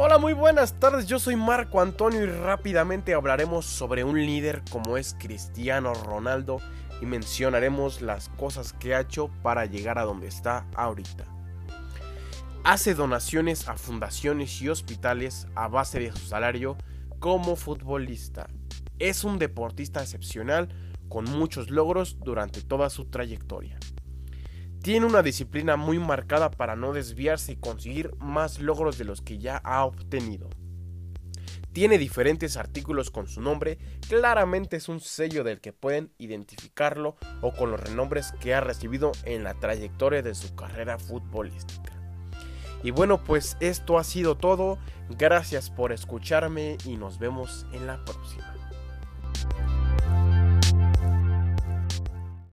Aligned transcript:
Hola, 0.00 0.18
muy 0.18 0.32
buenas 0.32 0.78
tardes, 0.78 1.08
yo 1.08 1.18
soy 1.18 1.34
Marco 1.34 1.80
Antonio 1.80 2.22
y 2.22 2.26
rápidamente 2.26 3.14
hablaremos 3.14 3.66
sobre 3.66 4.04
un 4.04 4.24
líder 4.24 4.62
como 4.70 4.96
es 4.96 5.16
Cristiano 5.18 5.92
Ronaldo 5.92 6.58
y 7.02 7.04
mencionaremos 7.04 8.00
las 8.00 8.28
cosas 8.28 8.72
que 8.72 8.94
ha 8.94 9.00
hecho 9.00 9.28
para 9.42 9.66
llegar 9.66 9.98
a 9.98 10.04
donde 10.04 10.28
está 10.28 10.68
ahorita. 10.76 11.24
Hace 12.62 12.94
donaciones 12.94 13.66
a 13.68 13.76
fundaciones 13.76 14.62
y 14.62 14.68
hospitales 14.68 15.48
a 15.56 15.66
base 15.66 15.98
de 15.98 16.12
su 16.12 16.28
salario 16.28 16.76
como 17.18 17.56
futbolista. 17.56 18.46
Es 19.00 19.24
un 19.24 19.40
deportista 19.40 20.00
excepcional 20.00 20.68
con 21.08 21.24
muchos 21.24 21.70
logros 21.70 22.20
durante 22.20 22.62
toda 22.62 22.88
su 22.88 23.06
trayectoria. 23.06 23.80
Tiene 24.82 25.06
una 25.06 25.22
disciplina 25.22 25.76
muy 25.76 25.98
marcada 25.98 26.50
para 26.50 26.76
no 26.76 26.92
desviarse 26.92 27.52
y 27.52 27.56
conseguir 27.56 28.14
más 28.18 28.60
logros 28.60 28.96
de 28.98 29.04
los 29.04 29.20
que 29.20 29.38
ya 29.38 29.56
ha 29.58 29.84
obtenido. 29.84 30.48
Tiene 31.72 31.98
diferentes 31.98 32.56
artículos 32.56 33.10
con 33.10 33.26
su 33.26 33.40
nombre, 33.40 33.78
claramente 34.08 34.76
es 34.76 34.88
un 34.88 35.00
sello 35.00 35.44
del 35.44 35.60
que 35.60 35.72
pueden 35.72 36.12
identificarlo 36.18 37.16
o 37.42 37.52
con 37.52 37.70
los 37.70 37.80
renombres 37.80 38.32
que 38.40 38.54
ha 38.54 38.60
recibido 38.60 39.12
en 39.24 39.44
la 39.44 39.54
trayectoria 39.54 40.22
de 40.22 40.34
su 40.34 40.54
carrera 40.54 40.98
futbolística. 40.98 41.92
Y 42.82 42.90
bueno, 42.90 43.22
pues 43.22 43.56
esto 43.60 43.98
ha 43.98 44.04
sido 44.04 44.36
todo. 44.36 44.78
Gracias 45.10 45.70
por 45.70 45.92
escucharme 45.92 46.78
y 46.84 46.96
nos 46.96 47.18
vemos 47.18 47.66
en 47.72 47.86
la 47.86 48.04
próxima. 48.04 48.57